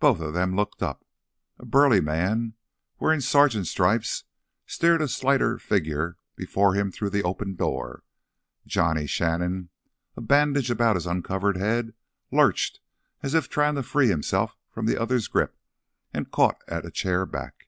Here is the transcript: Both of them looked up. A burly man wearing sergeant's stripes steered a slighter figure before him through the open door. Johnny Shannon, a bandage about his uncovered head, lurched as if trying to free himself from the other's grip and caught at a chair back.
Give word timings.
Both 0.00 0.20
of 0.20 0.32
them 0.32 0.56
looked 0.56 0.82
up. 0.82 1.04
A 1.58 1.66
burly 1.66 2.00
man 2.00 2.54
wearing 2.98 3.20
sergeant's 3.20 3.68
stripes 3.68 4.24
steered 4.64 5.02
a 5.02 5.08
slighter 5.08 5.58
figure 5.58 6.16
before 6.36 6.72
him 6.72 6.90
through 6.90 7.10
the 7.10 7.22
open 7.22 7.54
door. 7.54 8.02
Johnny 8.66 9.06
Shannon, 9.06 9.68
a 10.16 10.22
bandage 10.22 10.70
about 10.70 10.96
his 10.96 11.06
uncovered 11.06 11.58
head, 11.58 11.92
lurched 12.30 12.80
as 13.22 13.34
if 13.34 13.50
trying 13.50 13.74
to 13.74 13.82
free 13.82 14.08
himself 14.08 14.56
from 14.70 14.86
the 14.86 14.96
other's 14.98 15.28
grip 15.28 15.54
and 16.14 16.30
caught 16.32 16.62
at 16.66 16.86
a 16.86 16.90
chair 16.90 17.26
back. 17.26 17.66